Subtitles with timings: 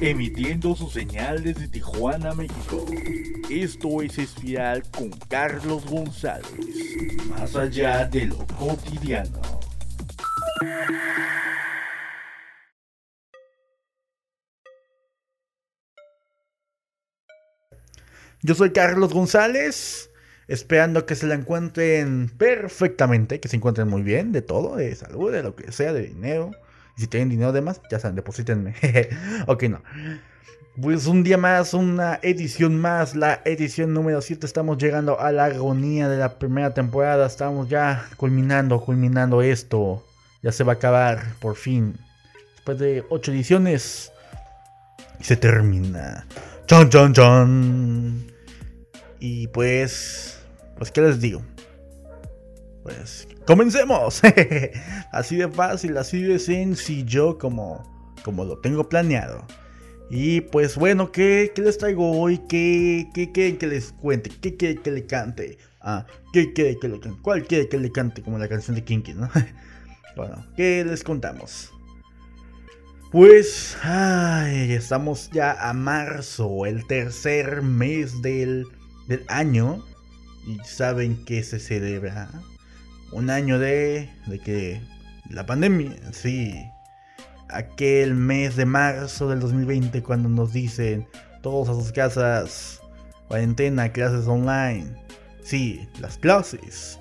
[0.00, 2.86] Emitiendo su señal desde Tijuana, México.
[3.50, 6.50] Esto es Espiral con Carlos González.
[7.28, 9.40] Más allá de lo cotidiano.
[18.42, 20.10] Yo soy Carlos González,
[20.48, 25.30] esperando que se la encuentren perfectamente, que se encuentren muy bien, de todo, de salud,
[25.30, 26.50] de lo que sea, de dinero.
[27.00, 28.74] Si tienen dinero de más, ya saben, deposítenme.
[29.46, 29.82] ok, no.
[30.80, 34.44] Pues un día más, una edición más, la edición número 7.
[34.44, 37.26] Estamos llegando a la agonía de la primera temporada.
[37.26, 40.04] Estamos ya culminando, culminando esto.
[40.42, 41.98] Ya se va a acabar, por fin.
[42.56, 44.12] Después de 8 ediciones,
[45.20, 46.26] se termina.
[46.66, 48.26] Chon, chon, chon.
[49.18, 50.38] Y pues,
[50.76, 51.40] pues, ¿qué les digo?
[52.96, 54.20] Pues, comencemos.
[55.12, 59.46] así de fácil, así de sencillo como, como lo tengo planeado.
[60.10, 62.38] Y pues bueno, ¿qué, qué les traigo hoy?
[62.48, 64.30] ¿Qué, qué quieren que les cuente?
[64.40, 65.58] ¿Qué quieren que le cante?
[65.80, 67.22] Ah, ¿qué quiere que le cante?
[67.22, 68.22] ¿Cuál quiere que le cante?
[68.22, 69.30] Como la canción de Kinky, ¿no?
[70.16, 71.70] bueno, ¿qué les contamos?
[73.12, 73.76] Pues,
[74.44, 78.66] estamos ya a marzo, el tercer mes del,
[79.06, 79.84] del año.
[80.46, 82.30] Y saben que se celebra
[83.12, 84.80] un año de, de que
[85.28, 86.70] la pandemia, sí,
[87.48, 91.06] aquel mes de marzo del 2020 cuando nos dicen
[91.42, 92.80] todos a sus casas,
[93.28, 94.94] cuarentena, clases online.
[95.42, 96.98] Sí, las clases.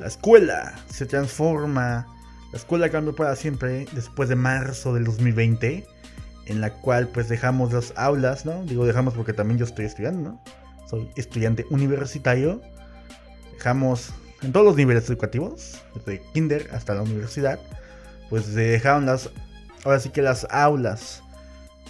[0.00, 2.06] La escuela se transforma.
[2.52, 5.86] La escuela cambió para siempre después de marzo del 2020,
[6.46, 8.64] en la cual pues dejamos las aulas, ¿no?
[8.64, 10.40] Digo dejamos porque también yo estoy estudiando, ¿no?
[10.88, 12.62] Soy estudiante universitario.
[13.52, 17.58] Dejamos en todos los niveles educativos, desde kinder hasta la universidad,
[18.30, 19.30] pues se dejaron las
[19.84, 21.22] ahora sí que las aulas,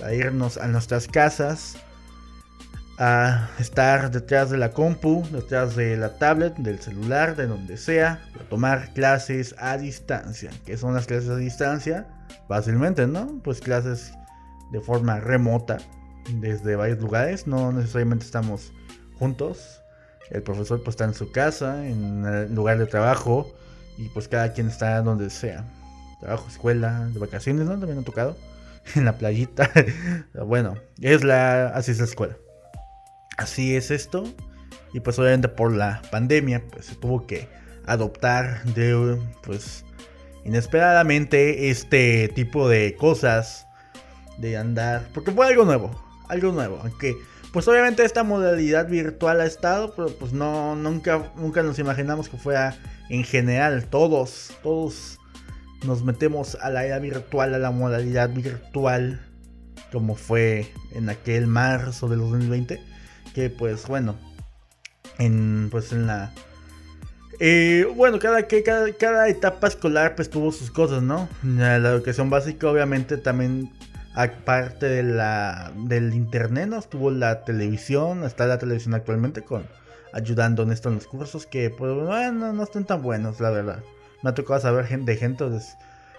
[0.03, 1.77] a irnos a nuestras casas,
[2.99, 8.21] a estar detrás de la compu, detrás de la tablet, del celular, de donde sea,
[8.41, 10.51] a tomar clases a distancia.
[10.67, 12.07] ¿Qué son las clases a distancia?
[12.49, 13.41] Fácilmente, ¿no?
[13.43, 14.13] Pues clases
[14.73, 15.79] de forma remota,
[16.35, 18.73] desde varios lugares, no necesariamente estamos
[19.19, 19.81] juntos.
[20.31, 23.55] El profesor pues está en su casa, en el lugar de trabajo,
[23.97, 25.65] y pues cada quien está donde sea
[26.21, 27.73] trabajo, escuela, de vacaciones, ¿no?
[27.73, 28.37] También han tocado.
[28.95, 29.71] En la playita.
[30.47, 31.69] bueno, es la.
[31.69, 32.37] Así es la escuela.
[33.37, 34.25] Así es esto.
[34.95, 37.49] Y pues obviamente por la pandemia, pues se tuvo que
[37.85, 39.85] adoptar de pues
[40.47, 43.67] inesperadamente este tipo de cosas
[44.39, 45.07] de andar.
[45.13, 45.91] Porque fue algo nuevo.
[46.29, 46.79] Algo nuevo.
[46.83, 47.15] Aunque.
[47.53, 52.37] Pues obviamente esta modalidad virtual ha estado, pero pues no, nunca, nunca nos imaginamos que
[52.37, 52.77] fuera
[53.09, 55.19] en general, todos, todos
[55.85, 59.21] nos metemos a la era virtual, a la modalidad virtual,
[59.93, 62.81] como fue en aquel marzo del 2020,
[63.35, 64.17] que pues bueno,
[65.19, 66.33] en pues en la...
[67.41, 71.29] Eh, bueno, cada, cada, cada etapa escolar pues tuvo sus cosas, ¿no?
[71.45, 73.71] La, educación básica obviamente también
[74.19, 76.79] aparte de la, del internet, ¿no?
[76.79, 79.67] Estuvo la televisión, está la televisión actualmente con
[80.13, 83.83] ayudando en estos cursos que pues bueno, no están tan buenos, la verdad
[84.23, 85.45] me ha tocado saber gente, gente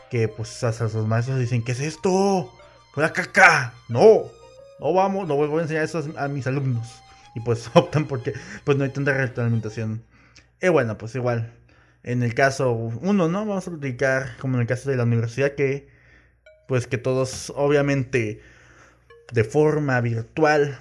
[0.10, 2.52] que pues hasta sus maestros dicen, ¿qué es esto?
[2.94, 3.74] ¡Fuera caca!
[3.88, 4.24] No,
[4.80, 7.02] no vamos, no voy a enseñar eso a mis alumnos.
[7.36, 8.34] Y pues optan porque
[8.64, 10.04] pues no hay tanta retroalimentación.
[10.62, 11.54] Y bueno, pues igual,
[12.04, 13.46] en el caso uno, ¿no?
[13.46, 15.90] Vamos a platicar como en el caso de la universidad que
[16.70, 18.42] pues que todos obviamente
[19.34, 20.80] de forma virtual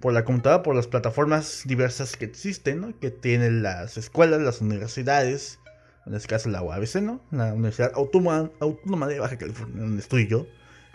[0.00, 2.98] por la computadora, por las plataformas diversas que existen, ¿no?
[3.00, 5.58] Que tienen las escuelas, las universidades,
[6.06, 7.20] en este caso la UABC, ¿no?
[7.32, 10.46] La Universidad Autónoma, de Baja California, donde estoy yo,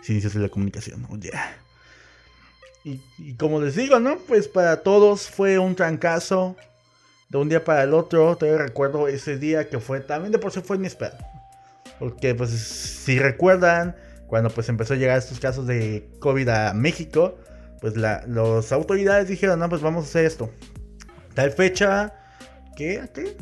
[0.01, 1.17] Ciencias de la Comunicación, oh
[2.85, 4.19] y, como les digo, ¿no?
[4.19, 6.55] Pues para todos fue un trancazo
[7.27, 8.37] de un día para el otro.
[8.37, 11.19] Todavía recuerdo ese día que fue, también de por sí fue inesperado.
[11.99, 13.97] Porque pues si recuerdan,
[14.29, 17.37] cuando pues empezó a llegar estos casos de COVID a México,
[17.81, 20.51] pues la, las autoridades dijeron, no, pues vamos a hacer esto.
[21.33, 22.13] Tal fecha,
[22.75, 23.09] ¿qué?
[23.13, 23.35] ¿Qué?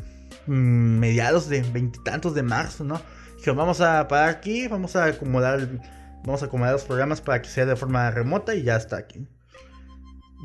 [0.46, 3.00] Mm, mediados de veintitantos de marzo, ¿no?
[3.36, 5.68] Dijeron, vamos a parar aquí, vamos a acomodar,
[6.24, 9.28] vamos a acomodar los programas para que sea de forma remota y ya está aquí.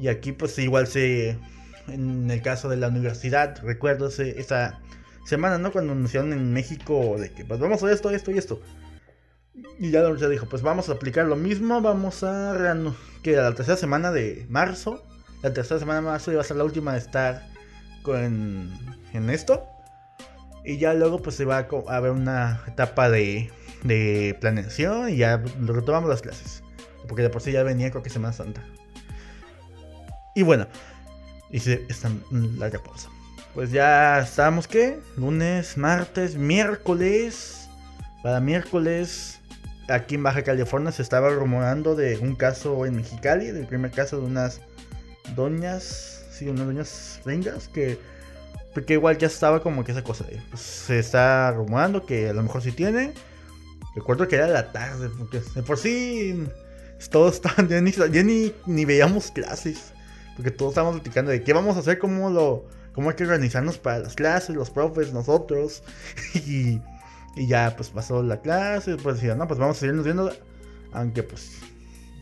[0.01, 1.37] Y aquí pues igual se,
[1.87, 4.81] en el caso de la universidad, recuerdo esa
[5.25, 5.71] semana, ¿no?
[5.71, 8.61] Cuando anunciaron en México de que pues vamos a hacer esto, esto y esto.
[9.79, 12.53] Y ya universidad dijo, pues vamos a aplicar lo mismo, vamos a
[13.21, 15.03] que la tercera semana de marzo,
[15.41, 17.47] la tercera semana de marzo iba a ser la última de estar
[18.01, 18.71] con,
[19.13, 19.63] en esto.
[20.65, 23.51] Y ya luego pues se va a haber una etapa de,
[23.83, 26.63] de planeación y ya retomamos las clases.
[27.07, 28.63] Porque de por sí ya venía creo que Semana Santa.
[30.35, 30.67] Y bueno,
[31.51, 33.09] hice esta larga pausa.
[33.53, 34.99] Pues ya estábamos, ¿qué?
[35.15, 37.69] Lunes, martes, miércoles.
[38.23, 39.41] Para miércoles,
[39.89, 44.19] aquí en Baja California se estaba rumorando de un caso en Mexicali, del primer caso
[44.19, 44.61] de unas
[45.35, 47.97] doñas, sí, unas doñas gringas que
[48.73, 52.33] porque igual ya estaba como que esa cosa de, pues, se está rumorando que a
[52.33, 53.13] lo mejor sí tiene.
[53.95, 56.47] Recuerdo que era la tarde, porque de por sí
[57.11, 59.93] todos estaban, ya ni, ni, veíamos clases,
[60.35, 63.77] porque todos estábamos platicando de qué vamos a hacer, cómo lo, cómo hay que organizarnos
[63.77, 65.83] para las clases, los profes, nosotros,
[66.33, 66.81] y,
[67.35, 70.31] y ya pues pasó la clase, pues decía, no, pues vamos a seguirnos viendo,
[70.91, 71.59] aunque pues,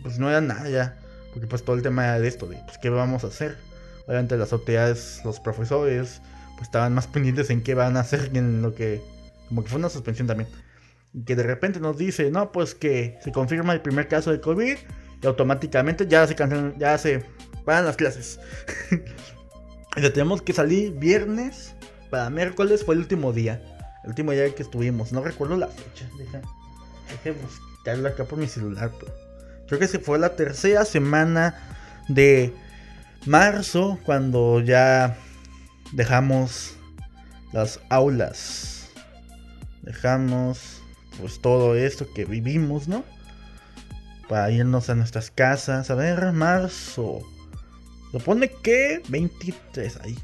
[0.03, 0.99] pues no era nada ya,
[1.33, 3.57] porque pues todo el tema de esto, de pues qué vamos a hacer.
[4.07, 6.21] Obviamente las autoridades, los profesores,
[6.55, 9.01] pues estaban más pendientes en qué van a hacer en lo que,
[9.47, 10.47] como que fue una suspensión también
[11.25, 14.77] que de repente nos dice, no, pues que se confirma el primer caso de COVID
[15.21, 17.25] y automáticamente ya se cancelan, ya se
[17.65, 18.39] van las clases.
[19.97, 21.75] y tenemos que salir viernes
[22.09, 23.61] para miércoles, fue el último día.
[24.03, 26.09] El último día que estuvimos, no recuerdo la fecha.
[26.17, 26.41] Deja,
[27.41, 28.91] buscarla acá por mi celular.
[29.67, 31.55] Creo que se fue la tercera semana
[32.07, 32.53] de
[33.25, 35.17] marzo cuando ya
[35.91, 36.75] dejamos
[37.53, 38.89] las aulas.
[39.81, 40.81] Dejamos
[41.19, 43.03] pues todo esto que vivimos, ¿no?
[44.27, 45.91] Para irnos a nuestras casas.
[45.91, 47.19] A ver, marzo.
[48.11, 50.17] Supone que 23 ahí.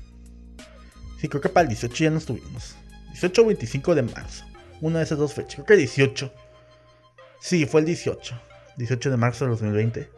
[1.19, 2.75] Sí, creo que para el 18 ya no estuvimos.
[3.21, 4.45] 18 o 25 de marzo.
[4.79, 5.55] Una de esas dos fechas.
[5.55, 6.31] Creo que 18.
[7.41, 8.39] Sí, fue el 18.
[8.77, 10.09] 18 de marzo de 2020.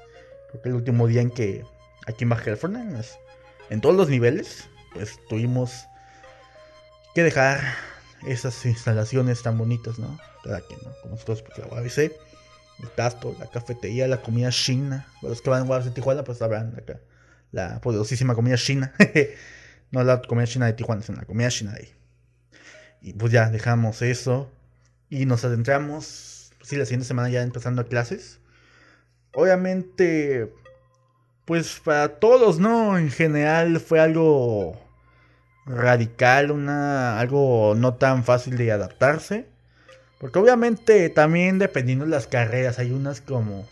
[0.50, 1.64] Creo que el último día en que
[2.08, 3.02] aquí en Baja California,
[3.70, 5.86] en todos los niveles, pues tuvimos
[7.16, 7.62] que dejar
[8.28, 10.20] esas instalaciones tan bonitas, ¿no?
[10.44, 10.92] Para que, ¿no?
[11.02, 15.08] Como nosotros, pues la UABC, el Tasto, la cafetería, la comida china.
[15.22, 17.00] Los que van a UABC Tijuana, pues sabrán acá
[17.52, 18.94] la poderosísima comida china.
[19.92, 21.99] no la comida china de Tijuana, sino la comida china de ahí.
[23.02, 24.52] Y pues ya dejamos eso
[25.10, 28.40] y nos adentramos, sí, la siguiente semana ya empezando a clases.
[29.34, 30.54] Obviamente,
[31.46, 32.98] pues para todos, ¿no?
[32.98, 34.80] En general fue algo
[35.66, 39.48] radical, una, algo no tan fácil de adaptarse.
[40.20, 43.68] Porque obviamente también dependiendo de las carreras, hay unas como,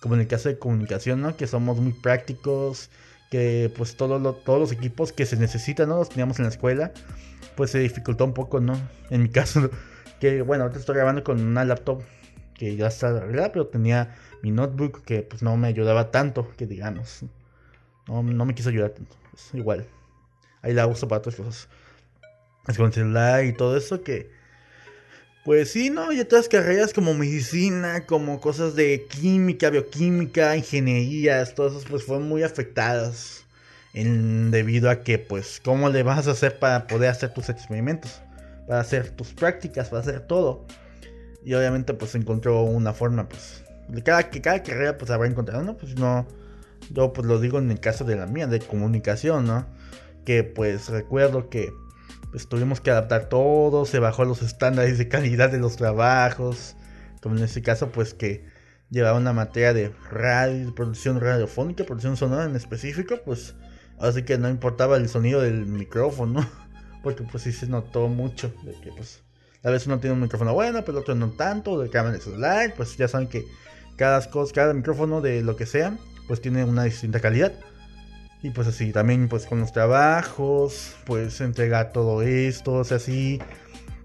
[0.00, 1.36] como en el caso de comunicación, ¿no?
[1.36, 2.90] Que somos muy prácticos,
[3.30, 5.96] que pues todos los equipos que se necesitan, ¿no?
[5.96, 6.92] Los teníamos en la escuela,
[7.56, 8.78] pues se dificultó un poco, ¿no?
[9.10, 9.70] En mi caso,
[10.20, 12.02] que bueno, ahorita estoy grabando con una laptop
[12.54, 16.66] que ya está arreglada, pero tenía mi notebook que pues no me ayudaba tanto, que
[16.66, 17.24] digamos.
[18.08, 19.86] No, no me quiso ayudar tanto, pues, igual
[20.66, 21.68] ahí la uso para otras cosas.
[22.66, 24.34] Es con celular y todo eso que...
[25.46, 26.10] Pues sí, ¿no?
[26.10, 32.28] Y otras carreras como medicina, como cosas de química, bioquímica, ingenierías, todas esas pues fueron
[32.28, 33.44] muy afectadas.
[33.94, 38.20] En, debido a que pues cómo le vas a hacer para poder hacer tus experimentos,
[38.66, 40.66] para hacer tus prácticas, para hacer todo.
[41.44, 45.62] Y obviamente pues encontró una forma pues de cada, que cada carrera pues habrá encontrado,
[45.62, 45.76] ¿no?
[45.76, 46.26] Pues no,
[46.90, 49.64] yo pues lo digo en el caso de la mía, de comunicación, ¿no?
[50.26, 51.72] que pues recuerdo que
[52.36, 56.76] pues, tuvimos que adaptar todo, se bajó los estándares de calidad de los trabajos,
[57.22, 58.44] como en este caso pues que
[58.90, 63.54] llevaba una materia de radio, producción radiofónica, producción sonora en específico, pues
[63.98, 66.46] así que no importaba el sonido del micrófono,
[67.02, 69.22] porque pues sí se notó mucho de que pues
[69.62, 72.20] a veces uno tiene un micrófono bueno, pero el otro no tanto, de cámara de
[72.20, 73.46] celular, pues ya saben que
[73.96, 75.96] cada, cosa, cada micrófono de lo que sea,
[76.28, 77.54] pues tiene una distinta calidad.
[78.42, 83.40] Y pues así, también pues con los trabajos, pues entregar todo esto, o sea, sí,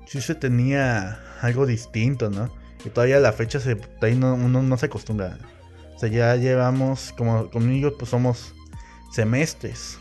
[0.07, 2.51] sí se tenía algo distinto, ¿no?
[2.85, 5.37] Y todavía la fecha se, ahí no, uno no se acostumbra.
[5.95, 8.55] O sea, ya llevamos, como conmigo, pues somos
[9.11, 9.99] semestres.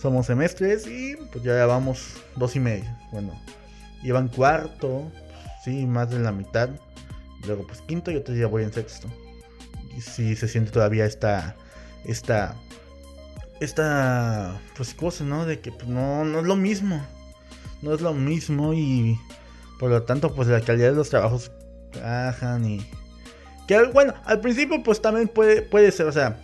[0.00, 2.84] Somos semestres y pues ya llevamos dos y medio.
[3.12, 3.40] Bueno,
[4.02, 5.12] llevan cuarto,
[5.64, 6.70] sí, más de la mitad.
[7.46, 9.08] Luego pues quinto y otro ya voy en sexto.
[9.96, 11.54] Y sí se siente todavía esta,
[12.04, 12.56] esta
[13.62, 15.46] esta pues cosa, ¿no?
[15.46, 17.04] De que pues, no, no es lo mismo.
[17.80, 19.18] No es lo mismo y
[19.78, 21.50] por lo tanto pues la calidad de los trabajos
[22.00, 22.86] bajan y...
[23.66, 26.38] Que bueno, al principio pues también puede, puede ser, o sea...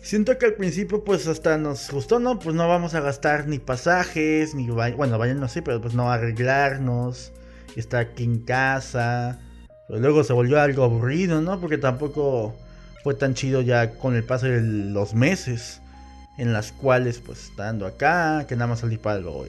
[0.00, 2.38] Siento que al principio pues hasta nos gustó, ¿no?
[2.38, 4.68] Pues no vamos a gastar ni pasajes, ni...
[4.70, 7.32] Bueno, vayan sé, pero pues no arreglarnos.
[7.76, 9.38] Y estar aquí en casa.
[9.86, 11.60] Pero luego se volvió algo aburrido, ¿no?
[11.60, 12.56] Porque tampoco
[13.02, 15.82] fue tan chido ya con el paso de los meses
[16.38, 19.44] en las cuales pues estando acá, que nada más salí para lo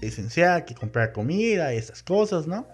[0.00, 2.66] esencial, que comprar comida, esas cosas, ¿no?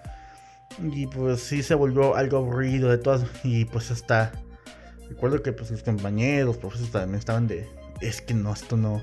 [0.93, 3.23] Y pues sí se volvió algo aburrido de todas.
[3.45, 4.33] Y pues hasta.
[5.09, 7.69] Recuerdo que pues los compañeros, los profesores también estaban de.
[8.01, 9.03] Es que no, esto no.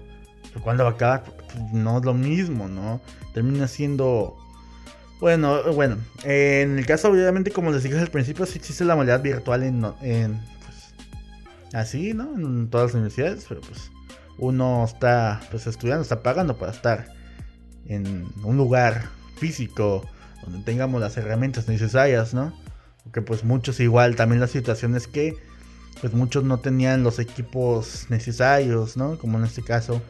[0.64, 3.02] Cuando va a pues, no es lo mismo, ¿no?
[3.34, 4.38] Termina siendo.
[5.20, 5.98] Bueno, bueno.
[6.24, 9.86] En el caso, obviamente, como les dije al principio, sí existe la modalidad virtual en.
[10.02, 12.34] en pues, así, ¿no?
[12.36, 13.92] En todas las universidades, pero pues.
[14.38, 17.08] Uno está pues estudiando, está pagando para estar
[17.88, 20.06] en un lugar físico
[20.44, 22.54] donde tengamos las herramientas necesarias, ¿no?
[23.04, 25.36] Porque pues muchos igual, también la situación es que
[26.02, 29.18] pues muchos no tenían los equipos necesarios, ¿no?
[29.18, 30.02] Como en este caso,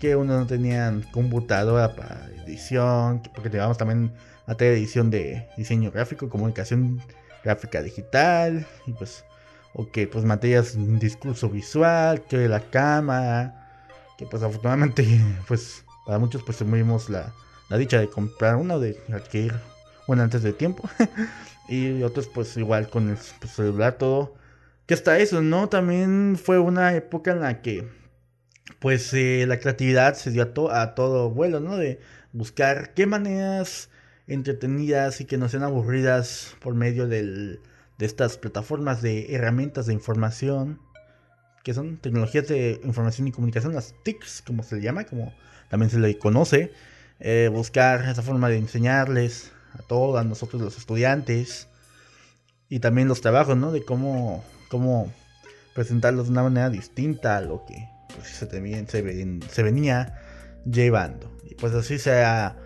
[0.00, 4.12] que uno no tenían computadora para edición, porque teníamos también
[4.46, 7.02] materia de edición de diseño gráfico, comunicación
[7.44, 9.24] gráfica digital, y pues,
[9.74, 13.61] o que pues materias discurso visual, que la cámara,
[14.22, 15.04] que pues afortunadamente,
[15.48, 17.32] pues para muchos pues tuvimos la,
[17.68, 19.54] la dicha de comprar uno, de adquirir
[20.06, 20.88] bueno, antes de tiempo.
[21.68, 24.34] y otros pues igual con el pues, celular todo.
[24.86, 25.68] Que hasta eso, ¿no?
[25.68, 27.88] También fue una época en la que
[28.78, 31.76] pues eh, la creatividad se dio a, a, todo vuelo, ¿no?
[31.76, 32.00] De
[32.32, 33.90] buscar qué maneras
[34.26, 37.60] entretenidas y que no sean aburridas por medio del,
[37.98, 40.80] de estas plataformas de herramientas de información,
[41.62, 45.32] que son tecnologías de información y comunicación, las TICs, como se le llama, como
[45.68, 46.72] también se le conoce.
[47.20, 51.68] Eh, buscar esa forma de enseñarles a todos, a nosotros los estudiantes.
[52.68, 53.70] Y también los trabajos, ¿no?
[53.70, 55.12] De cómo, cómo
[55.74, 58.46] presentarlos de una manera distinta a lo que pues, se,
[58.86, 60.20] se, se venía
[60.64, 61.30] llevando.
[61.48, 62.56] Y pues así se ha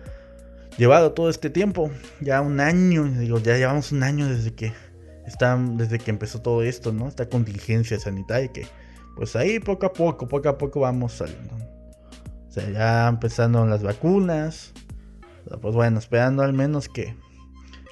[0.77, 1.91] llevado todo este tiempo.
[2.21, 4.73] Ya un año, digo, ya llevamos un año desde que
[5.25, 7.07] está, desde que empezó todo esto, ¿no?
[7.07, 8.65] Esta contingencia sanitaria que
[9.17, 11.55] pues ahí poco a poco, poco a poco vamos saliendo.
[12.47, 14.73] O sea, ya empezando las vacunas,
[15.61, 17.15] pues bueno, esperando al menos que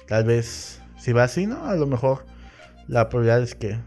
[0.06, 1.66] tal vez si va así, ¿no?
[1.66, 2.24] A lo mejor
[2.86, 3.78] la probabilidad es que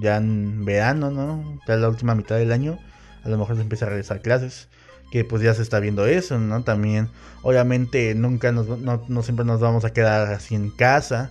[0.00, 1.60] ya en verano, ¿no?
[1.68, 2.78] Ya la última mitad del año,
[3.24, 4.68] a lo mejor se empieza a realizar clases.
[5.12, 6.64] Que pues ya se está viendo eso, ¿no?
[6.64, 7.08] También,
[7.42, 11.30] obviamente, nunca nos, no, siempre nos vamos a quedar así en casa.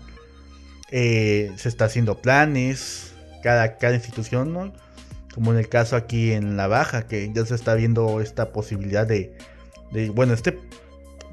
[0.92, 4.72] Eh, se está haciendo planes, cada, cada institución, ¿no?
[5.36, 9.06] Como en el caso aquí en La Baja, que ya se está viendo esta posibilidad
[9.06, 9.38] de,
[10.16, 10.58] bueno, este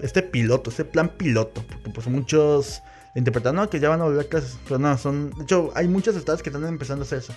[0.01, 2.83] este piloto, este plan piloto, porque pues muchos
[3.15, 5.87] interpretan, no, que ya van a volver a clases, pero no, son, de hecho, hay
[5.87, 7.35] muchos estados que están empezando a hacer eso.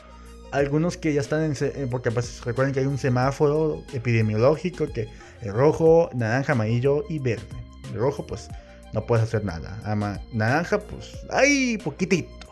[0.51, 5.09] Algunos que ya están en, eh, porque pues recuerden que hay un semáforo epidemiológico que
[5.41, 7.45] es rojo, naranja, amarillo y verde.
[7.91, 8.47] El rojo pues
[8.93, 9.79] no puedes hacer nada.
[9.83, 12.44] Ama, naranja pues hay poquitito.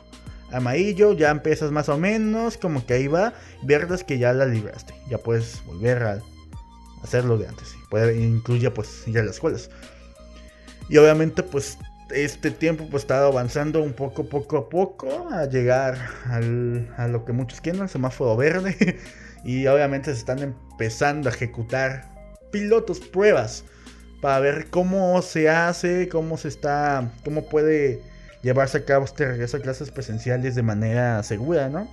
[0.54, 3.34] Amarillo ya empiezas más o menos, como que ahí va.
[3.64, 6.22] Verde es que ya la libraste, ya puedes volver a
[7.04, 7.76] hacerlo de antes.
[7.90, 9.70] Puede, incluye pues ir a las escuelas.
[10.90, 11.78] Y obviamente pues
[12.12, 17.34] este tiempo pues está avanzando un poco, poco a poco a llegar a lo que
[17.34, 19.00] muchos quieren, el semáforo verde.
[19.44, 22.06] y obviamente se están empezando a ejecutar
[22.52, 23.64] pilotos, pruebas,
[24.22, 28.02] para ver cómo se hace, cómo se está, cómo puede
[28.44, 31.90] llevarse a cabo este regreso a clases presenciales de manera segura, ¿no?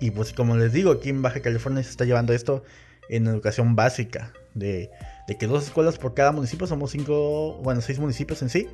[0.00, 2.64] Y pues como les digo, aquí en Baja California se está llevando esto
[3.08, 4.90] en educación básica, de
[5.38, 8.68] que dos escuelas por cada municipio, somos cinco, bueno, seis municipios en sí,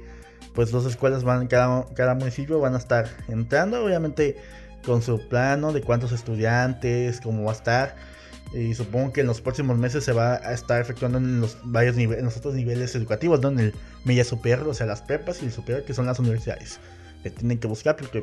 [0.54, 4.37] pues dos escuelas van, cada, cada municipio van a estar entrando, obviamente
[4.85, 7.97] con su plano de cuántos estudiantes, cómo va a estar.
[8.54, 11.97] Y supongo que en los próximos meses se va a estar efectuando en los varios
[11.97, 13.49] niveles, en los otros niveles educativos, ¿no?
[13.49, 16.78] En el media superior, o sea, las prepas y el superior, que son las universidades.
[17.23, 18.23] Que tienen que buscar, porque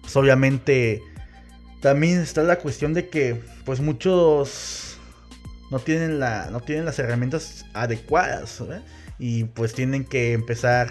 [0.00, 1.02] pues, obviamente
[1.82, 4.96] también está la cuestión de que, pues muchos
[5.70, 8.62] no tienen, la, no tienen las herramientas adecuadas.
[9.18, 10.90] Y pues tienen que empezar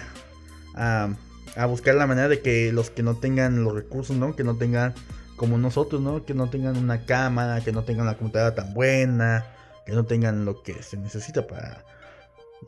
[0.74, 1.08] a,
[1.56, 4.36] a, buscar la manera de que los que no tengan los recursos, ¿no?
[4.36, 4.94] Que no tengan
[5.38, 6.26] como nosotros, ¿no?
[6.26, 9.46] Que no tengan una cámara, que no tengan la computadora tan buena,
[9.86, 11.86] que no tengan lo que se necesita para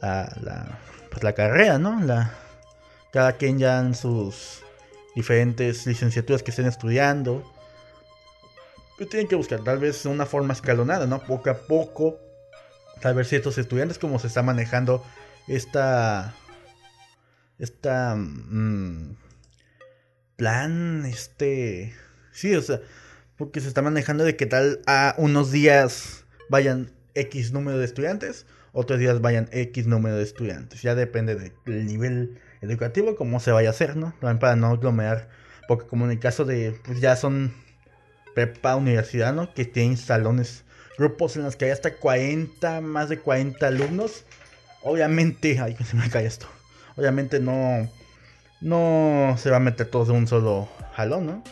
[0.01, 0.79] la, la,
[1.11, 2.01] pues la carrera, ¿no?
[2.01, 2.33] La,
[3.13, 4.63] cada quien ya en sus
[5.15, 7.45] diferentes licenciaturas que estén estudiando
[9.07, 11.21] tienen que buscar tal vez una forma escalonada, ¿no?
[11.21, 12.19] Poco a poco.
[13.01, 15.05] Tal vez ciertos estudiantes, como se está manejando
[15.49, 16.35] esta.
[17.59, 18.15] Esta.
[18.17, 19.17] Mm,
[20.37, 21.95] plan, este.
[22.33, 22.81] Sí, o sea,
[23.37, 28.47] porque se está manejando de que tal a unos días vayan X número de estudiantes,
[28.73, 30.83] otros días vayan X número de estudiantes.
[30.83, 34.15] Ya depende del nivel educativo, cómo se vaya a hacer, ¿no?
[34.21, 35.29] También para no aglomerar,
[35.69, 37.53] porque como en el caso de, pues ya son
[38.35, 39.53] prepa, universidad, ¿no?
[39.55, 40.65] Que tienen salones,
[40.99, 44.25] grupos en los que hay hasta 40, más de 40 alumnos.
[44.83, 46.47] Obviamente, ay, que se me cae esto.
[46.97, 47.89] Obviamente no,
[48.61, 51.45] no se va a meter todos de un solo jalón, ¿no?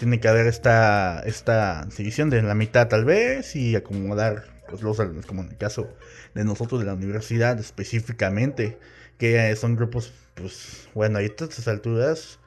[0.00, 4.98] Tiene que haber esta, esta división de la mitad tal vez y acomodar pues, los
[4.98, 5.94] alumnos, como en el caso
[6.34, 8.78] de nosotros de la universidad específicamente,
[9.18, 12.38] que son grupos, pues bueno, a estas alturas,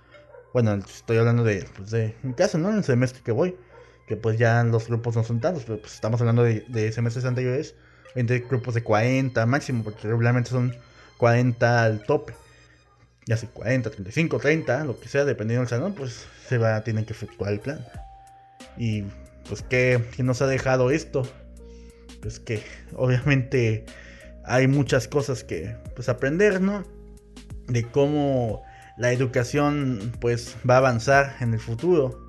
[0.51, 2.71] bueno, estoy hablando de, pues, de mi caso, ¿no?
[2.71, 3.55] En el semestre que voy,
[4.07, 7.23] que pues ya los grupos no son tantos, pero pues estamos hablando de, de semestres
[7.23, 7.75] anteriores,
[8.15, 10.75] entre grupos de 40 máximo, porque regularmente son
[11.19, 12.33] 40 al tope.
[13.25, 17.05] Ya sea 40, 35, 30, lo que sea, dependiendo del salón, pues se va, tiene
[17.05, 17.85] que efectuar el plan.
[18.77, 19.03] Y
[19.47, 21.23] pues que, nos ha dejado esto,
[22.21, 22.61] pues que
[22.95, 23.85] obviamente
[24.43, 26.83] hay muchas cosas que pues aprender, ¿no?
[27.67, 28.63] De cómo
[28.97, 32.19] la educación pues va a avanzar en el futuro.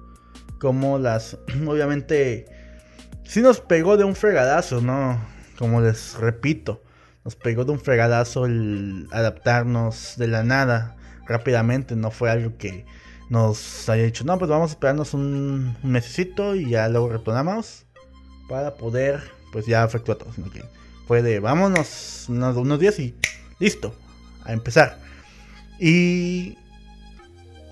[0.60, 2.46] Cómo las, obviamente,
[3.24, 5.20] sí nos pegó de un fregadazo, ¿no?
[5.58, 6.83] Como les repito,
[7.24, 11.96] nos pegó de un fregadazo el adaptarnos de la nada rápidamente.
[11.96, 12.84] No fue algo que
[13.30, 17.86] nos haya dicho, no, pues vamos a esperarnos un, mesecito y ya luego retornamos
[18.48, 20.32] para poder, pues ya efectuar todo.
[20.34, 20.62] Sino que
[21.06, 23.14] fue de, vámonos unos, unos días y
[23.58, 23.94] listo,
[24.44, 24.98] a empezar.
[25.80, 26.58] Y,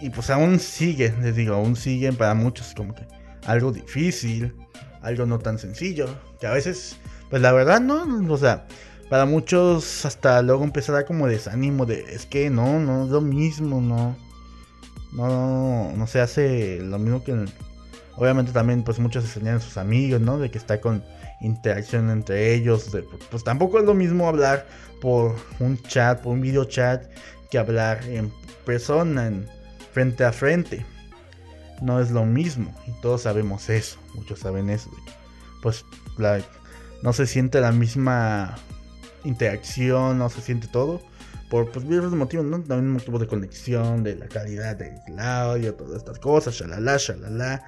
[0.00, 3.06] y pues aún sigue, les digo, aún siguen para muchos como que
[3.46, 4.54] algo difícil,
[5.02, 6.08] algo no tan sencillo,
[6.40, 6.96] que a veces
[7.32, 8.66] pues la verdad, no, o sea,
[9.12, 13.78] para muchos hasta luego empezará como desánimo de, es que no, no es lo mismo,
[13.78, 14.16] no,
[15.12, 17.44] no, no se hace lo mismo que,
[18.16, 20.38] obviamente también pues muchos enseñan a sus amigos, ¿no?
[20.38, 21.04] De que está con
[21.42, 22.90] interacción entre ellos,
[23.30, 24.66] pues tampoco es lo mismo hablar
[25.02, 27.04] por un chat, por un video chat,
[27.50, 28.32] que hablar en
[28.64, 29.46] persona, en
[29.92, 30.86] frente a frente.
[31.82, 34.88] No es lo mismo, y todos sabemos eso, muchos saben eso.
[35.60, 35.84] Pues
[37.02, 38.56] no se siente la misma
[39.24, 41.00] interacción, no se siente todo.
[41.48, 42.60] Por pues diversos motivos, ¿no?
[42.62, 47.62] También motivos de conexión, de la calidad del audio, todas estas cosas, shalala, shalala.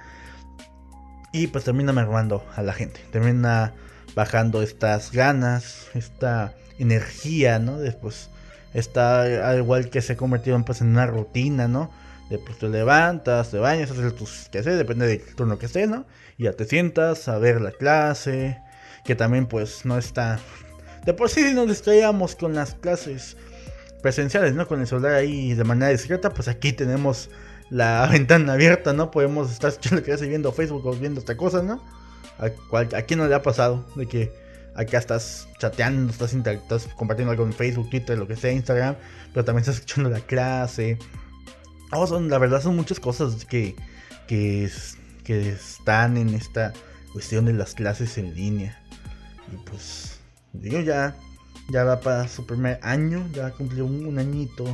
[1.31, 2.99] Y pues termina mermando a la gente.
[3.11, 3.73] Termina
[4.15, 7.77] bajando estas ganas, esta energía, ¿no?
[7.77, 8.29] Después
[8.73, 11.91] está al igual que se ha convertido pues, en una rutina, ¿no?
[12.29, 16.05] Después te levantas, te bañas, haces tus hacer, depende del turno que estés, ¿no?
[16.37, 18.59] Y ya te sientas a ver la clase,
[19.03, 20.39] que también pues no está...
[21.05, 23.37] De por sí nos distraíamos con las clases
[24.01, 24.67] presenciales, ¿no?
[24.67, 27.29] Con el celular ahí de manera discreta, pues aquí tenemos
[27.69, 29.11] la ventana abierta, ¿no?
[29.11, 31.83] Podemos estar escuchando que viendo Facebook o viendo esta cosa, ¿no?
[32.37, 33.85] ¿A, quién no le ha pasado?
[33.95, 34.33] De que
[34.75, 38.95] acá estás chateando, estás, estás compartiendo algo en Facebook, Twitter, lo que sea, Instagram,
[39.33, 40.97] pero también estás escuchando la clase.
[41.91, 43.75] Oh, son, la verdad son muchas cosas que,
[44.27, 44.69] que,
[45.23, 46.73] que están en esta
[47.13, 48.81] cuestión de las clases en línea.
[49.53, 50.14] Y pues,
[50.61, 51.15] digo, ya,
[51.69, 54.65] ya va para su primer año, ya cumplió un, añito.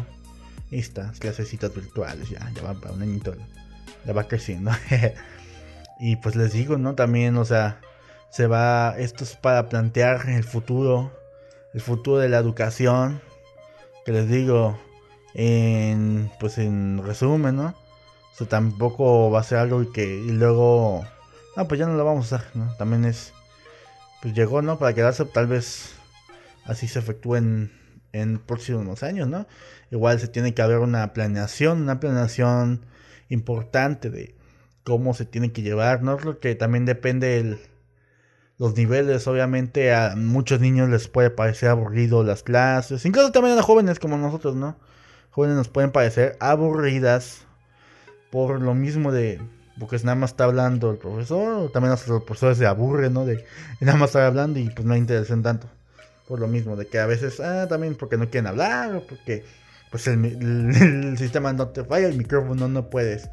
[0.71, 3.35] Estas clasecitas virtuales, ya, ya va para un añito,
[4.05, 4.71] ya va creciendo.
[5.99, 6.95] y pues les digo, ¿no?
[6.95, 7.81] También, o sea,
[8.29, 11.11] se va, esto es para plantear el futuro,
[11.73, 13.21] el futuro de la educación.
[14.05, 14.79] Que les digo,
[15.33, 17.75] en, pues en resumen, ¿no?
[18.41, 21.05] O tampoco va a ser algo que y luego,
[21.55, 22.75] no, pues ya no lo vamos a usar, ¿no?
[22.75, 23.33] También es
[24.21, 24.77] pues llegó, ¿no?
[24.77, 25.93] Para quedarse, tal vez
[26.65, 27.71] así se efectúe en,
[28.13, 29.47] en próximos años, ¿no?
[29.89, 32.85] Igual se tiene que haber una planeación, una planeación
[33.29, 34.35] importante de
[34.83, 36.17] cómo se tiene que llevar, ¿no?
[36.19, 37.59] Lo que también depende de
[38.57, 43.63] los niveles, obviamente a muchos niños les puede parecer aburrido las clases, incluso también a
[43.63, 44.77] jóvenes como nosotros, ¿no?
[45.31, 47.47] Jóvenes nos pueden parecer aburridas
[48.31, 49.41] por lo mismo de
[49.79, 53.25] porque nada más está hablando el profesor, o también los profesores se aburren, ¿no?
[53.25, 53.45] De,
[53.79, 55.67] nada más estar hablando y pues no interesan tanto.
[56.27, 59.43] Por lo mismo, de que a veces, ah, también porque no quieren hablar, o porque
[59.91, 63.29] pues el, sistema no te falla, el micrófono no puedes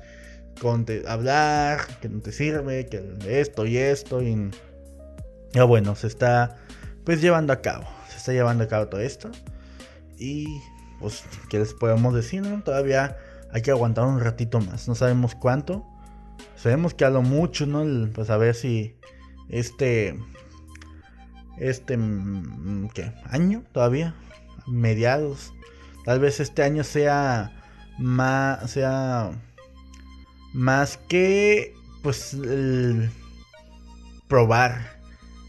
[0.61, 4.51] con hablar, que no te sirve, que esto y esto, y
[5.53, 6.57] ya bueno, se está
[7.05, 9.31] pues llevando a cabo, se está llevando a cabo todo esto.
[10.18, 10.61] Y
[10.98, 12.42] pues, ¿qué les podemos decir?
[12.42, 12.61] No?
[12.62, 13.16] Todavía
[13.53, 15.87] hay que aguantar un ratito más, no sabemos cuánto
[16.59, 17.85] Sabemos que a lo mucho, ¿no?
[18.12, 18.96] Pues a ver si
[19.48, 20.18] este.
[21.59, 21.96] Este.
[21.96, 23.12] Mm, ¿Qué?
[23.24, 24.14] ¿Año todavía?
[24.66, 25.53] Mediados.
[26.05, 27.53] Tal vez este año sea.
[27.98, 28.70] Más.
[28.70, 29.31] Sea.
[30.53, 31.74] Más que.
[32.03, 32.35] Pues.
[32.35, 33.11] El
[34.27, 34.98] probar.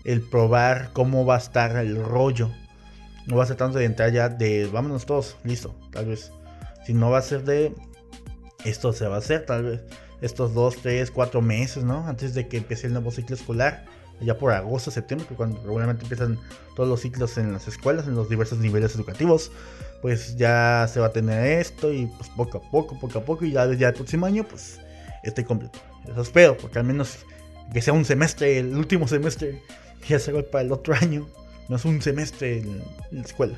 [0.06, 2.52] El probar cómo va a estar el rollo.
[3.26, 4.70] No va a ser tanto de entrar ya de.
[4.72, 5.38] Vámonos todos.
[5.44, 5.76] Listo.
[5.92, 6.32] Tal vez.
[6.86, 7.74] Si no va a ser de.
[8.64, 9.82] Esto se va a hacer, tal vez
[10.22, 12.08] estos dos, tres, cuatro meses, ¿no?
[12.08, 13.86] Antes de que empiece el nuevo ciclo escolar.
[14.22, 16.38] ya por agosto, septiembre, que cuando regularmente empiezan
[16.76, 19.52] todos los ciclos en las escuelas, en los diversos niveles educativos,
[20.02, 23.46] pues ya se va a tener esto y pues poco a poco, poco a poco
[23.46, 24.80] y ya desde el próximo año pues
[25.24, 25.80] esté completo.
[26.06, 27.20] Eso espero, porque al menos
[27.74, 29.62] que sea un semestre, el último semestre,
[30.02, 31.28] que ya se para el otro año,
[31.68, 33.56] no es un semestre en, la escuela.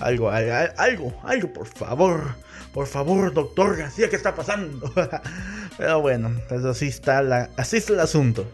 [0.00, 2.34] Algo, algo, algo, por favor.
[2.72, 4.92] Por favor, doctor García, ¿qué está pasando?
[5.78, 8.46] Pero bueno, pues así está la, así está el asunto.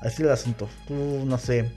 [0.00, 0.68] Así el asunto.
[0.88, 1.72] Tú, no sé,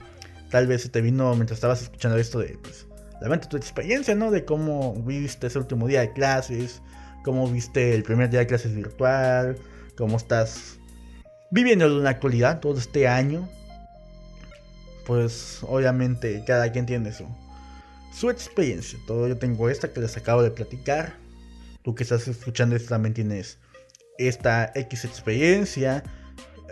[0.50, 2.86] tal vez se te vino mientras estabas escuchando esto de, pues,
[3.20, 4.30] lamento tu experiencia, ¿no?
[4.30, 6.82] De cómo viste ese último día de clases,
[7.24, 9.56] cómo viste el primer día de clases virtual,
[9.96, 10.78] cómo estás
[11.50, 13.48] viviendo en la actualidad todo este año.
[15.06, 17.26] Pues obviamente cada quien tiene su,
[18.12, 18.98] su experiencia.
[19.06, 21.16] Todo yo tengo esta que les acabo de platicar.
[21.82, 23.58] Tú que estás escuchando esto también tienes
[24.18, 26.02] esta X experiencia.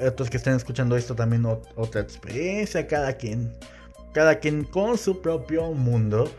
[0.00, 2.86] Otros que están escuchando esto también otra experiencia.
[2.86, 3.52] Cada quien
[4.16, 6.32] cada quien con su propio mundo.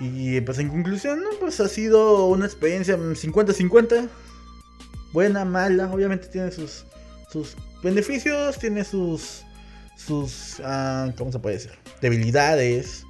[0.00, 4.08] Y pues en conclusión, pues ha sido una experiencia 50-50.
[5.12, 6.84] Buena, mala, obviamente tiene sus,
[7.30, 9.44] sus beneficios, tiene sus,
[9.96, 11.70] sus, uh, ¿cómo se puede decir?
[12.00, 13.04] Debilidades,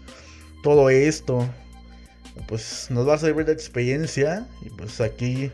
[0.62, 1.48] todo esto.
[2.46, 4.46] Pues nos va a servir de experiencia.
[4.62, 5.50] Y pues aquí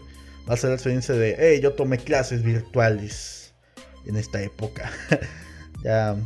[0.48, 3.54] va a ser la experiencia de, hey, yo tomé clases virtuales
[4.06, 4.90] en esta época.
[5.82, 6.16] ya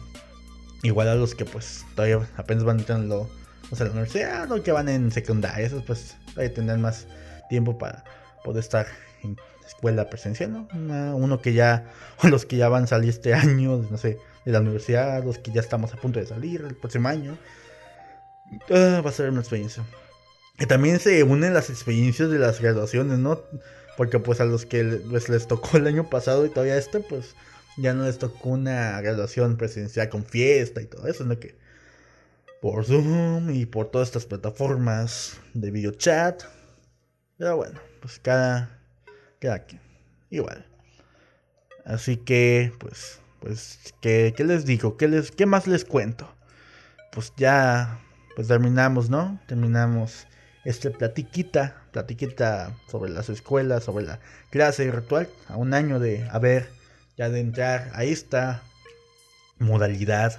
[0.83, 3.29] Igual a los que pues todavía apenas van entrando
[3.75, 7.07] sea, la universidad o que van en secundaria, esos pues todavía tendrán más
[7.49, 8.05] tiempo para
[8.45, 8.87] poder estar
[9.23, 9.37] en
[9.67, 11.17] escuela presencial, ¿no?
[11.17, 11.91] Uno que ya,
[12.23, 15.39] o los que ya van a salir este año, no sé, de la universidad, los
[15.39, 17.37] que ya estamos a punto de salir el próximo año.
[18.71, 19.85] Ah, va a ser una experiencia.
[20.59, 23.43] Y también se unen las experiencias de las graduaciones, ¿no?
[23.97, 27.35] Porque pues a los que pues, les tocó el año pasado y todavía este, pues
[27.77, 31.39] ya no les tocó una graduación presidencial con fiesta y todo eso, ¿no?
[31.39, 31.57] Que
[32.61, 36.43] por Zoom y por todas estas plataformas de video chat.
[37.37, 38.81] Pero bueno, pues cada,
[39.39, 39.81] cada quien.
[40.31, 40.67] Igual.
[41.85, 44.97] Así que, pues, pues, ¿qué, ¿qué, les digo?
[44.97, 46.29] ¿Qué, les, ¿Qué más les cuento?
[47.13, 48.01] Pues ya,
[48.39, 49.41] pues terminamos, ¿no?
[49.49, 50.29] Terminamos
[50.65, 54.21] este platiquita, platiquita sobre las escuelas, sobre la
[54.51, 56.69] clase virtual, a un año de haber
[57.17, 58.63] ya de entrar a esta
[59.59, 60.39] modalidad,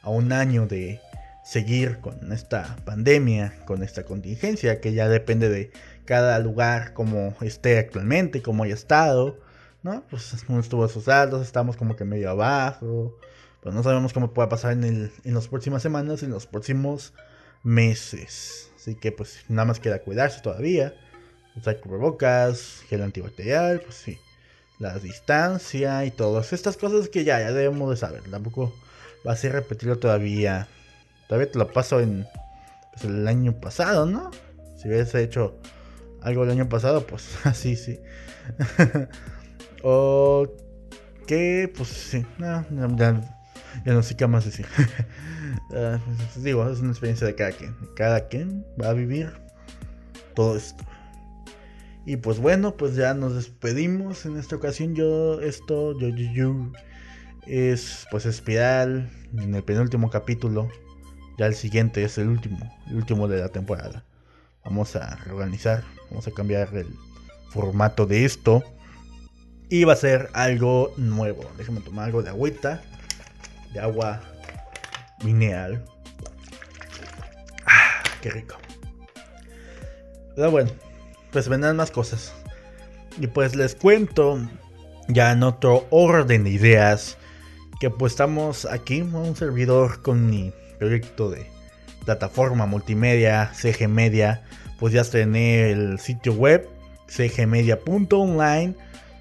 [0.00, 0.98] a un año de
[1.44, 5.72] seguir con esta pandemia, con esta contingencia que ya depende de
[6.06, 9.38] cada lugar como esté actualmente, como haya estado,
[9.82, 10.04] ¿no?
[10.08, 13.14] Pues uno estuvo a sus altos, estamos como que medio abajo,
[13.60, 17.12] pues no sabemos cómo pueda pasar en, el, en las próximas semanas, en los próximos
[17.66, 18.70] meses.
[18.76, 20.94] Así que pues nada más queda cuidarse todavía,
[21.56, 24.18] usar cubrebocas, gel antibacterial, pues sí
[24.78, 28.22] la distancia y todas estas cosas que ya, ya debemos de saber.
[28.30, 28.74] Tampoco
[29.26, 30.68] va a ser repetirlo todavía.
[31.28, 32.26] Todavía te lo paso en
[32.92, 34.30] pues, el año pasado, ¿no?
[34.76, 35.58] Si hubiese hecho
[36.20, 38.00] algo el año pasado, pues así, sí.
[39.82, 40.48] o
[41.26, 42.64] que, pues sí, no,
[43.84, 44.66] ya, no sé qué más decir.
[45.70, 45.98] uh,
[46.40, 47.74] digo, es una experiencia de cada quien.
[47.94, 49.32] Cada quien va a vivir
[50.34, 50.84] todo esto.
[52.04, 54.94] Y pues bueno, pues ya nos despedimos en esta ocasión.
[54.94, 56.72] Yo, esto, yo, yo, yo,
[57.46, 60.68] es pues espiral en el penúltimo capítulo.
[61.36, 64.04] Ya el siguiente es el último, el último de la temporada.
[64.64, 66.88] Vamos a reorganizar, vamos a cambiar el
[67.50, 68.62] formato de esto.
[69.68, 71.44] Y va a ser algo nuevo.
[71.58, 72.82] Déjenme tomar algo de agüita,
[73.78, 74.20] agua
[75.24, 75.84] mineral.
[77.66, 78.56] Ah, qué rico.
[80.34, 80.70] Pero bueno,
[81.32, 82.34] pues vendrán más cosas.
[83.18, 84.38] Y pues les cuento
[85.08, 87.16] ya en otro orden de ideas
[87.80, 91.46] que pues estamos aquí un servidor con mi proyecto de
[92.04, 94.44] plataforma multimedia CG Media
[94.78, 96.68] pues ya estrené el sitio web
[97.06, 98.74] cgmedia.online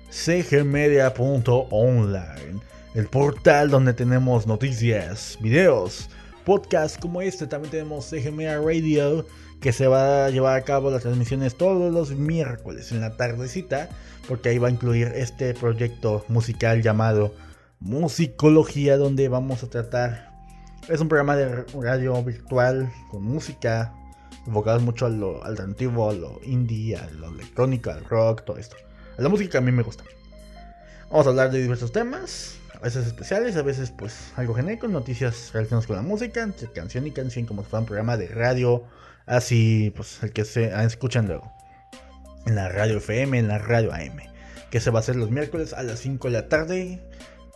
[0.10, 2.62] cgmedia.online
[2.96, 6.10] el portal donde tenemos noticias, videos,
[6.46, 9.26] podcasts como este, también tenemos CG Media Radio
[9.60, 13.90] que se va a llevar a cabo las transmisiones todos los miércoles en la tardecita,
[14.30, 17.34] porque ahí va a incluir este proyecto musical llamado
[17.82, 20.32] Musicología, donde vamos a tratar,
[20.88, 23.94] es un programa de radio virtual con música,
[24.48, 28.78] enfocado mucho a lo alternativo, a lo indie, a lo electrónico, al rock, todo esto.
[29.18, 30.06] A la música a mí me gusta.
[31.10, 35.88] Vamos a hablar de diversos temas, veces especiales, a veces pues algo genérico, noticias relacionadas
[35.88, 38.86] con la música, canción y canción como si fuera un programa de radio
[39.26, 41.52] Así, pues el que se escuchan luego.
[42.46, 44.20] En la radio FM, en la radio AM.
[44.70, 47.02] Que se va a hacer los miércoles a las 5 de la tarde.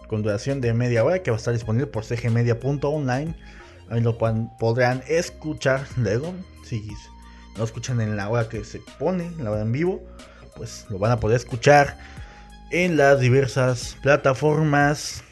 [0.07, 3.35] con duración de media hora que va a estar disponible por cgmedia.online.
[3.89, 6.33] Ahí lo podrán escuchar luego.
[6.65, 6.89] Si
[7.55, 10.01] no escuchan en la hora que se pone, en la hora en vivo,
[10.55, 11.97] pues lo van a poder escuchar
[12.71, 15.23] en las diversas plataformas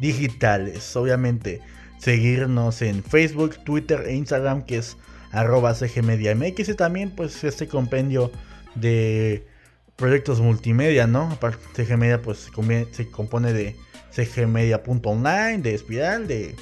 [0.00, 0.94] digitales.
[0.96, 1.60] Obviamente,
[1.98, 4.96] seguirnos en Facebook, Twitter e Instagram, que es
[5.32, 8.30] arroba cgmediamx y también pues este compendio
[8.74, 9.46] de
[9.96, 11.30] proyectos multimedia, ¿no?
[11.30, 12.50] Aparte, CG Media pues
[12.92, 13.76] se, compone de
[14.14, 16.54] cgmedia.online, de Espiral, de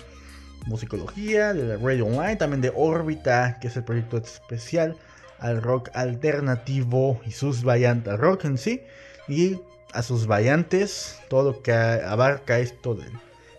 [0.67, 4.97] musicología, de la radio online, también de Órbita, que es el proyecto especial
[5.39, 8.81] al rock alternativo y sus variantes, rock en sí,
[9.29, 9.59] y
[9.95, 13.13] a sus variantes, todo lo que abarca esto del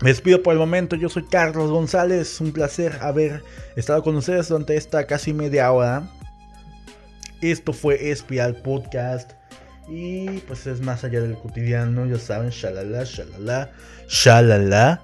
[0.02, 3.44] Me despido por el momento, yo soy Carlos González, un placer haber
[3.76, 6.10] estado con ustedes durante esta casi media hora.
[7.42, 9.32] Esto fue Espial Podcast
[9.88, 13.72] y pues es más allá del cotidiano, ya saben, shalala, shalala,
[14.08, 15.04] shalala.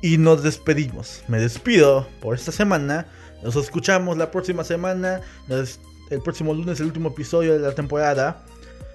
[0.00, 3.06] Y nos despedimos, me despido por esta semana,
[3.42, 5.20] nos escuchamos la próxima semana,
[6.10, 8.42] el próximo lunes el último episodio de la temporada.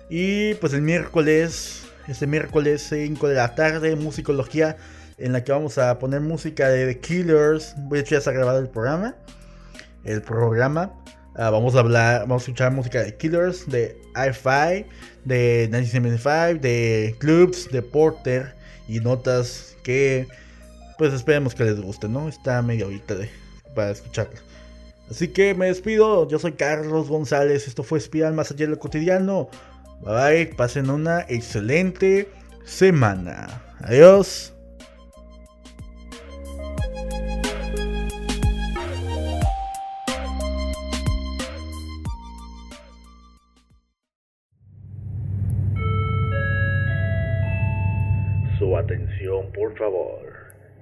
[0.09, 4.77] Y pues el miércoles, este miércoles 5 de la tarde, musicología
[5.17, 7.75] en la que vamos a poner música de The Killers.
[7.89, 9.15] De hecho, ya se ha grabado el programa.
[10.03, 10.93] El programa.
[11.39, 14.87] Ah, vamos a hablar, vamos a escuchar música de Killers, de I-Fi,
[15.23, 18.55] de 1975, de Clubs, de Porter
[18.87, 20.27] y notas que
[20.97, 22.27] pues esperemos que les guste, ¿no?
[22.27, 23.29] Está medio ahorita de,
[23.75, 24.39] para escucharlo.
[25.11, 28.79] Así que me despido, yo soy Carlos González, esto fue Espiral más allá de lo
[28.79, 29.47] cotidiano.
[30.01, 32.29] Bye bye, pasen una excelente
[32.65, 33.61] semana.
[33.79, 34.56] Adiós.
[48.87, 50.21] Atención, por favor.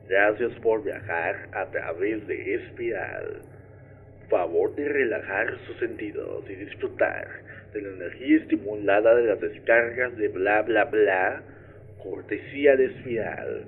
[0.08, 3.42] Gracias por viajar a través de Espiral.
[4.30, 7.28] Favor de relajar sus sentidos y disfrutar
[7.74, 11.42] de la energía estimulada de las descargas de bla bla bla.
[12.04, 13.66] Cortesía de Espiral.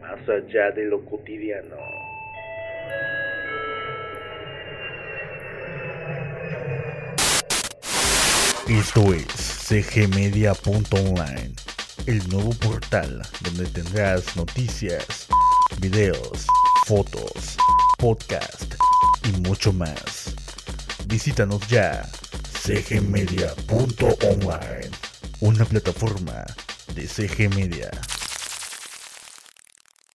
[0.00, 1.76] Más allá de lo cotidiano.
[8.68, 9.26] Esto es
[9.68, 11.65] cgmedia.online
[12.06, 15.26] el nuevo portal donde tendrás noticias,
[15.78, 16.46] videos,
[16.86, 17.56] fotos,
[17.98, 18.74] podcast
[19.24, 20.34] y mucho más.
[21.06, 22.08] Visítanos ya
[22.62, 24.90] cgmedia.online,
[25.40, 26.44] una plataforma
[26.94, 27.90] de CG Media.